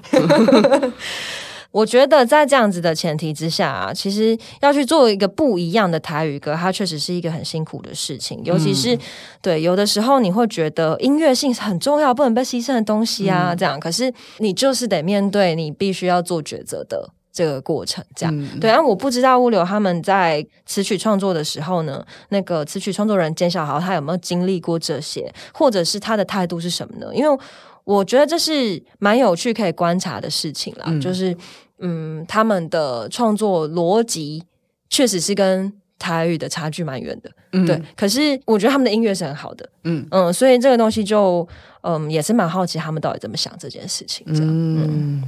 [1.71, 8.41] 我觉得在这样子的前提之下啊，其实要去做一个不一样的台语歌，它确实是一个很辛苦的事情。
[8.45, 8.97] 尤其是
[9.41, 13.77] 对有的时候，你会觉得音乐性很重要，不能被牺牲的东西啊，这样。
[13.77, 17.09] 可是你就是得面对你必须要做抉择的。
[17.31, 27.07] 这个过程，这样对但，我不知道物流他们在词曲创作的时候呢，那个词曲创作人简小豪他有没有经历过这些，或者是他的态度是什么呢？
[27.13, 27.39] 因为
[27.83, 30.93] 我觉得这是蛮有趣可以观察的事情啦。
[30.99, 31.35] 就是
[31.79, 34.43] 嗯，他们的创作逻辑
[34.89, 37.31] 确实是跟台语的差距蛮远的，
[37.65, 37.81] 对。
[37.95, 41.47] 可是我觉得他们的音乐是很好的，嗯嗯，所以这个东西就
[41.81, 45.23] 嗯也是蛮好奇他们到底怎么想这件事情，这样嗯。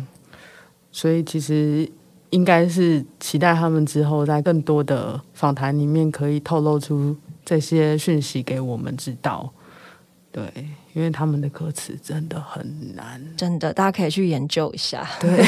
[0.93, 1.91] 所以其实
[2.29, 9.51] 应该是期待他们之后在更多的访谈里面可以透露出这些讯息给我们知道。
[10.31, 10.43] 对，
[10.93, 15.43] 因为他们的歌词真的很难，真的，大家可以去研究一下，对，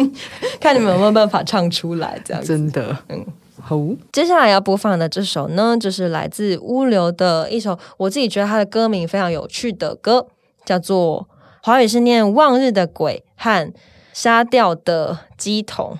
[0.60, 2.20] 看你们有没有办法唱出来。
[2.24, 3.24] 这样真的，嗯，
[3.60, 3.78] 好。
[4.12, 10.26] 接下来要播放的这首呢，就是来自乌流的一首，我自己觉得它的歌名非常有趣的歌，
[10.66, 11.26] 叫做
[11.62, 13.72] 华语是念“望日的鬼”和。
[14.16, 15.98] 杀掉的鸡桶，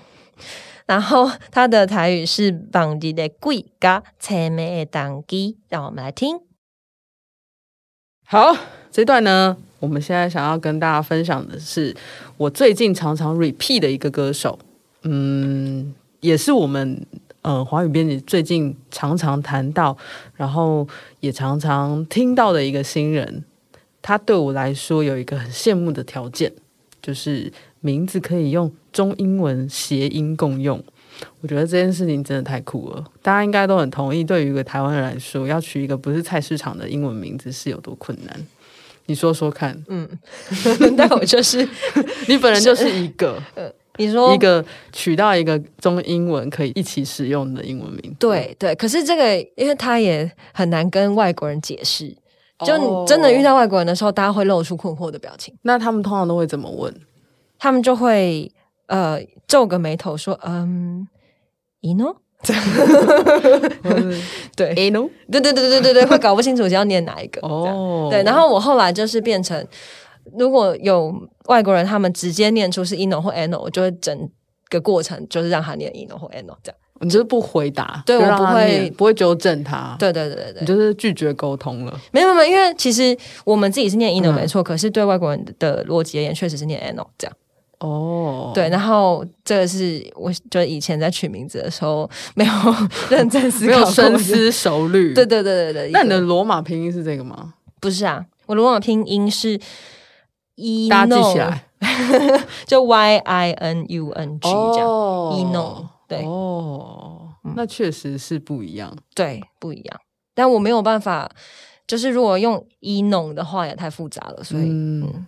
[0.87, 6.39] 然后它的台语是“绑地的鬼嘎车妹当机”，让我们来听。
[8.25, 8.57] 好，
[8.89, 11.95] 这段呢，我们现在想要跟大家分享的是
[12.37, 14.57] 我最近常常 repeat 的一个歌手，
[15.03, 17.05] 嗯，也是我们
[17.43, 19.95] 呃华语编辑最近常常谈到，
[20.33, 20.87] 然后
[21.19, 23.43] 也常常听到的一个新人。
[24.01, 26.51] 他对我来说有一个很羡慕的条件。
[26.99, 27.49] 就是
[27.87, 30.83] 名字可以用中英文谐音共用。
[31.41, 34.23] 我觉得这件事情真的太酷了，大家应该都很同意。
[34.23, 38.45] 对于一个台湾人来说，要取一个不是菜市场的英文名字是有多困难？
[39.07, 39.81] 你说说看。
[39.87, 40.07] 嗯，
[40.97, 41.67] 但我就是
[42.27, 43.41] 你本人就是一个，
[43.97, 48.17] 你说一个取到一个中英文可以一起使用的英文名字。
[48.19, 52.15] 对对，可是这个因为他也很难跟外国人解释，
[52.63, 56.93] 就哦你真的遇到外国人的时候，大家会露出困惑的表情，那他们通常都会怎么问？
[57.59, 58.51] 他们就会
[58.87, 61.07] 呃皱个眉头说嗯。
[61.79, 62.13] 一诺，
[64.57, 67.39] 对，，ino，对对对对对对，会搞不清楚要念哪一个。
[67.47, 69.65] 哦，哦，对，然后我后来就是变成，
[70.37, 71.13] 如果有
[71.45, 74.29] 外国人他们直接念出是 ino 或 ano，我就会整
[74.69, 76.75] 个过程就是让他念 ino 或 ano 这样。
[76.99, 81.97] 你就是不回答，对我不会不会纠正他，对对对对对你，就是拒绝沟通了。
[82.11, 83.15] 没有没有，因为其实
[83.45, 87.37] 我们自己是念 ino 嗯没错，可是对外国人的逻辑而言，确实是念 ano 这样。
[87.79, 92.51] 哦，对，然后这个是我就以前在取名字的时候没有
[93.09, 93.91] 认真思没有考。
[93.91, 95.13] 深思熟虑。
[95.13, 97.53] 对对对对对，那你的罗马拼音是这个吗？
[97.79, 98.25] 不是啊？
[98.47, 99.59] 我的罗马拼音是
[100.55, 101.65] e 大家记起来，
[102.65, 104.87] 就 y i n u n g 这样。
[104.89, 108.91] 哦 ino，对嗯哦，那确实是不一样。
[109.13, 109.99] 对，不一样。
[110.33, 111.29] 但我没有办法，
[111.85, 115.27] 就是如果用一弄的话也太复杂了，所以、嗯，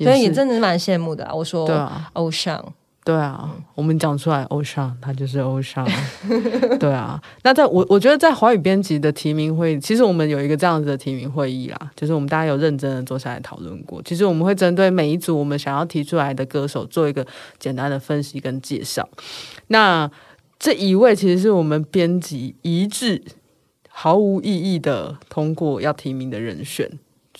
[0.00, 1.34] 所以也真的是蛮羡慕的啊。
[1.34, 2.62] 我说对啊，偶像，
[3.04, 5.86] 对啊，我们讲出来，欧尚，他就是欧尚，
[6.78, 7.20] 对啊。
[7.42, 14.02] 那在我我觉得在华语编辑的提名会，其实我们有一个这样子的提名会议啦，就是我们大家有认真的坐下来讨论过。
[14.02, 17.26] 其实我们会针对每一组我们想要提出来的歌手做一个
[17.58, 19.08] 简单的分析跟介绍。
[19.68, 20.10] 那
[20.58, 23.22] 这一位其实是我们编辑一致
[23.88, 26.90] 毫无意义的通过要提名的人选。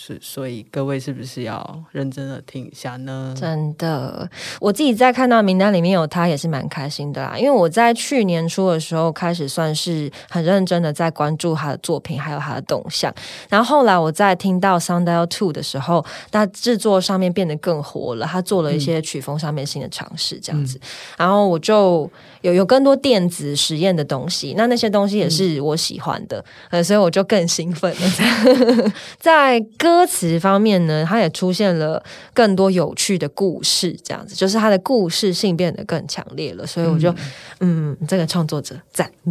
[0.03, 3.35] 是，所以各位是不是要认真的听一下呢？
[3.39, 4.27] 真的，
[4.59, 7.37] 我自己在看到名单里面有他，也是蛮开心的啦。
[7.37, 13.15] 因为我在去年初的时候开始算是很认真的在关注他的作品，还有他的动向。
[13.51, 20.81] 然后后来我在听到《Sundial Two》的时候，他制作上面变得更活了，他做了一些曲风上面新的尝试，这样子。
[21.19, 22.11] 然后我就
[22.43, 28.93] 有有更多电子实验的东西，那那些东西也是我喜欢的，呃，所以我就更兴奋了。
[29.19, 37.15] 在歌词方面呢，它也出现了更多有趣的故事，这样子，就是它的故事性变得更强烈了，所以我就，
[37.61, 39.11] 嗯，这个创作者赞，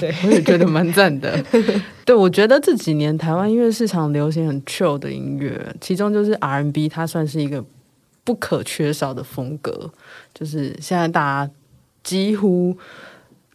[0.00, 1.42] 对，我也觉得蛮赞的。
[2.04, 7.64] 对，我觉得这几年台湾音乐市场流行很 chill 的音乐，其中就是 R&B，它算是一个
[8.24, 9.90] 不可缺少的风格。
[10.34, 11.52] 就是现在大家
[12.04, 12.76] 几乎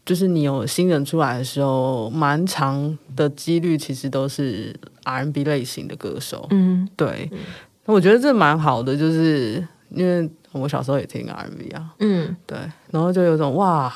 [0.06, 6.48] 就是你有新人出来的时候，蛮长的几率其实都是 R&B 类型的歌手。
[6.50, 7.30] 嗯，对，
[7.86, 12.58] 那我觉得这蛮好的，就是因为我小时候也听 R&B 啊，嗯，对，
[12.90, 13.94] 然后就有种哇，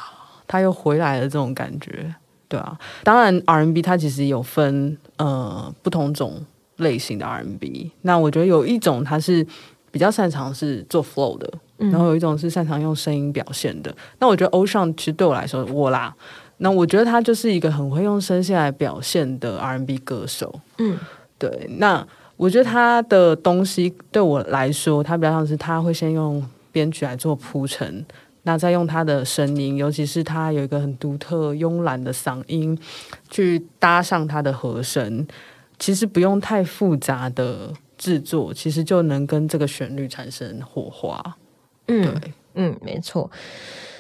[0.48, 2.14] 他又回来了这种感觉，
[2.48, 2.78] 对啊。
[3.04, 6.46] 当然 R&B 它其实有分呃不同种
[6.78, 9.46] 类型的 R&B，那我觉得有一种它是
[9.90, 11.52] 比较擅长是做 flow 的，
[11.92, 13.96] 然后有一种是擅长用声音表现的。
[14.20, 16.16] 那我觉得欧尚其实对我来说，我啦，
[16.58, 20.98] 那我觉得他就是一个很会用声线来表现的 R&B 歌手，嗯，
[21.38, 22.06] 对，那。
[22.36, 28.04] 我觉得他的东西对我来说，他比较像是他会先用编曲来做铺陈，
[28.42, 32.78] 那再用他的声音，尤其是他有一个很独特慵懒的嗓音，
[33.30, 35.26] 去搭上他的和声，
[35.78, 41.38] 其实不用太复杂的制作，其实就能跟这个旋律产生火花。
[41.88, 43.30] 嗯，对，嗯，没错。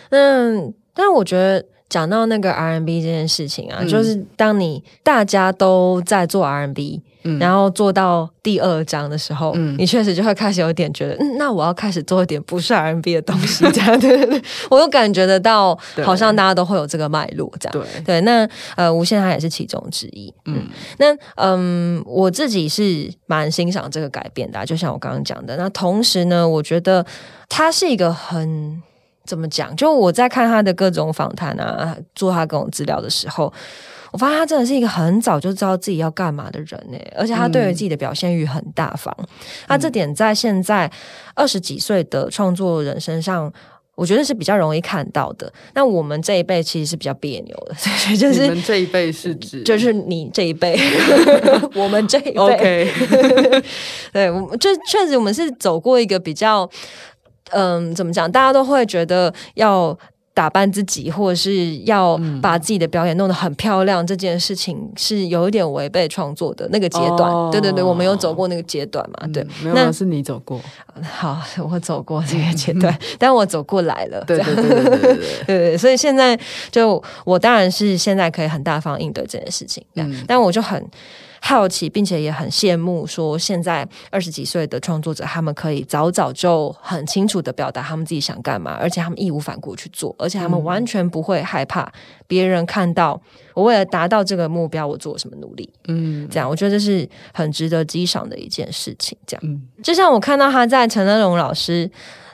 [0.10, 17.72] 嗯，但我觉得讲到那个 R&B 这件事情啊，嗯就是当你大家都在做 R&B，、嗯然后做到第二章的时候，嗯你确实就会开始有点觉得，嗯，那我要开始做一点不是 R&B 的东西，这样 对对对，我又感觉得到，好像大家都会有这个脉络，这样。
[17.72, 20.34] 对，对，那呃，无限它也是其中之一。
[20.46, 20.64] 嗯，
[20.98, 25.56] 那嗯，我自己是蛮欣赏这个改变的啊、就像我刚刚讲的。
[25.56, 27.06] 那同时呢，我觉得
[27.48, 28.82] 它是一个很
[29.26, 29.76] 怎么讲？
[29.76, 33.52] 就我在看他的各种访谈啊，做他各种资料的时候。
[34.12, 39.12] 我发现他真的是一个很早就知道自己要干嘛的人呢，而且他对于自己的表现欲很大方。
[39.68, 40.88] 他这点在现在
[41.34, 43.52] 二十几岁的创作人身上，
[43.96, 45.52] 我觉得是比较容易看到的。
[45.74, 50.80] 那我们这一辈其实是比较别扭的， 所以就你是们这一辈是指就是你这一辈，
[51.74, 52.94] 我们这一辈 OK，
[54.14, 56.70] 对，我们就确实我们是走过一个比较，
[57.54, 58.32] 嗯，怎么讲？
[58.32, 59.98] 大家都会觉得要
[60.34, 67.32] 打扮自己，或者是要把自己的表演弄得很漂亮，这件事情是有一点违背创作的那个阶段。
[67.32, 69.28] 哦对对对，我们有走过那个阶段嘛？
[69.32, 70.60] 对嗯，没有那啊，是你走过。
[71.04, 71.40] 好，
[71.72, 74.24] 我走过这个阶段， 但我走过来了。
[74.26, 75.16] 对对对对对对对。
[75.46, 76.36] 对对，所以现在
[76.72, 80.84] 就我当然是现在可以很大方应对这件事情，嗯但我就很
[81.46, 91.92] 好奇，并且也很羡慕，说现在二十几岁的创作者，他们可以早早就很清楚的表达他们自己想干嘛，而且他们义无反顾去做，而且他们嗯完全不会害怕
[92.28, 93.22] 别人看到
[93.54, 95.70] 我为了达到这个目标，我做什么努力。
[95.90, 99.18] 嗯这样，我觉得这是很值得激赏的一件事情。
[99.28, 101.92] 这样，嗯就像我看到他在陈德荣老师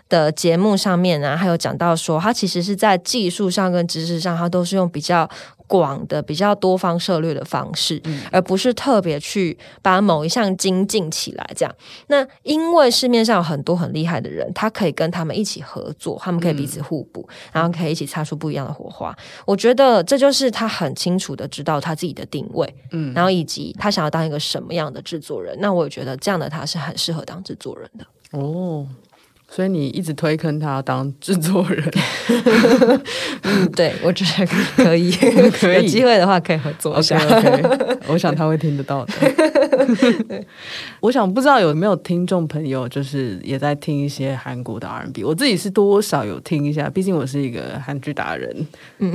[0.09, 5.29] 的节目上面啊，还有讲到说，他其实是在技术上跟知识上，他都是用比较
[5.67, 8.01] 广的、比较多方涉略的方式，
[8.31, 11.47] 而不是特别去把某一项精进起来。
[11.55, 11.75] 这样，
[12.07, 19.15] 那因为市面上有很多很厉害的人，他可以跟他们一起合作，他们可以彼此互补，然后可以一起擦出不一样的火花。
[19.45, 25.55] 我觉得这就是他很清楚的知道他自己的定位，嗯然后以及他想要当一个什么样的制作人。
[25.61, 28.05] 那我也觉得这样的他是很适合当制作人的。
[28.31, 28.87] 哦，
[29.51, 31.83] 所以你一直推坑他当制作人，
[33.43, 34.45] 嗯，对，我觉得
[34.75, 35.11] 可以，
[35.51, 37.17] 可以有机会的话可以合作一 OK 下。
[37.25, 39.13] OK，我想他会听得到的。
[41.01, 45.23] 我想不知道有没有听众朋友，就是也在听一些韩国的 R&B。
[45.23, 48.55] 我自己是多少有听一下，毕竟我是一个韩剧达人。
[48.99, 49.09] 对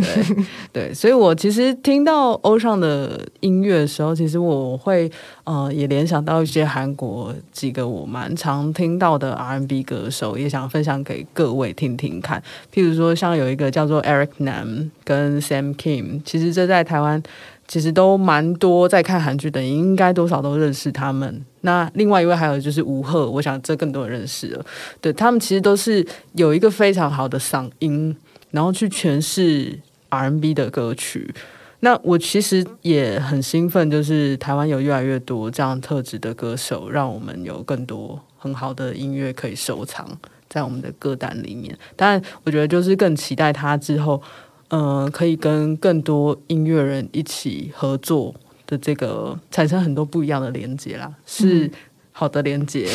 [0.73, 5.11] 对，所以我其实听到欧尚的音乐的时候，其实我会
[5.45, 12.43] 呃也联想到一些韩国几个我蛮常听到的 R&B 歌手，也想分享给各位听听看。
[12.73, 17.23] 譬如说，像有一个叫做 Eric Nam 跟 Sam Kim，其实这在台湾
[17.69, 21.45] 其实都蛮多在看韩剧的，应该多少都认识他们。
[21.61, 24.65] 那另外一位还有就是吴赫，我想这更多人认识了。
[25.01, 28.17] 对他们其实都是有一个非常好的嗓音，
[28.51, 31.35] 然后去诠释 R&B 的歌曲。
[31.81, 40.07] 那我其实也很兴奋，就是台湾有越来越多这样特质的歌手，让我们有更多很好的音乐可以收藏
[40.51, 41.75] 在我们的歌单里面。
[41.97, 44.23] 当然，我觉得就是更期待他之后，
[44.69, 48.35] 嗯、可以跟更多音乐人一起合作
[48.67, 51.71] 的这个产生很多不一样的连接啦，是
[52.13, 52.87] 好的连接，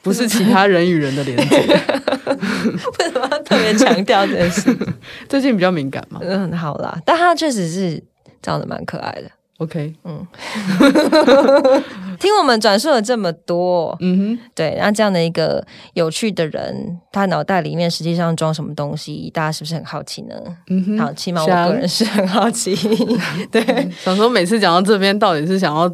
[0.00, 1.56] 不是其他人与人的连接。
[3.00, 4.72] 为什么要特别强调这件事？
[5.28, 8.00] 最近比较敏感嘛嗯，好啦，但他确实是
[8.40, 9.28] 长得蛮可爱的。
[9.58, 10.26] ，OK，嗯。
[12.18, 14.38] 听我们转述了这么多，嗯哼。
[14.52, 20.34] 对，那这样的一个有趣的人，他脑袋里面实际上装什么东西，大家是不是很好奇呢？
[20.68, 22.74] 嗯哼，好，起码我个人是很好奇。
[23.52, 23.62] 对，
[24.02, 25.88] 想说每次讲到这边，到底是想要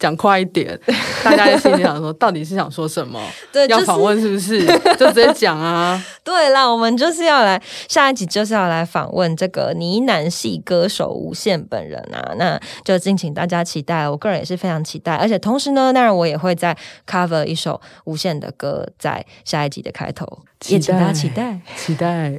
[0.00, 0.76] 讲快一点，
[1.22, 3.20] 大家在心里想说，到底是想说什么？
[3.52, 4.66] 对，要访问是不是？
[4.98, 6.02] 就直接讲啊。
[6.24, 14.08] 对啦，我们就是要来下一集就是要来访问这个呢喃系歌手无限本人啊，那就敬请大家期待。
[14.08, 16.76] 我个人也是非常期待，而且同时呢，当然我也会再
[17.06, 20.26] cover 一首无限的歌在下一集的开头，
[20.68, 21.60] 也请大家期待。
[21.76, 22.32] 期待。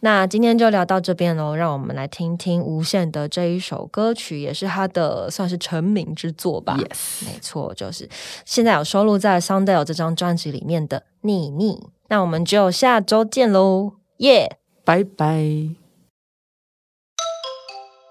[0.00, 6.76] 那今天就聊到这边喽，让我们来听听无限的这一首歌曲，也是他的算是成名之作吧。
[6.76, 8.08] Yes，没错，就是
[8.44, 11.74] 现在有收录在《Sunday》这张专辑里面的《秘密》。
[12.08, 15.77] 那我们就下周见喽，耶、拜拜。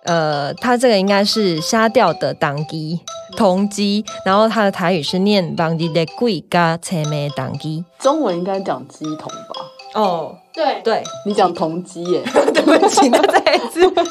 [0.07, 2.99] 呃，它这个应该是虾调的当机
[3.35, 7.83] 同机，然后它的台语是念当机的贵加切梅当机。
[7.99, 9.55] 中文应该讲鸡同吧？
[9.93, 12.21] 哦，对，对，你讲同机耶？
[12.53, 14.03] 对不起，那再一次， 同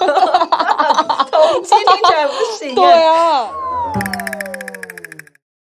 [1.63, 2.75] 机听起来不行。
[2.75, 3.49] 对啊，